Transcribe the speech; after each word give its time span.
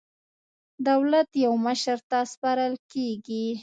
دولت 0.87 1.27
یو 1.45 1.53
مشر 1.67 1.97
ته 2.09 2.19
سپارل 2.31 2.73
کېږي. 2.93 3.45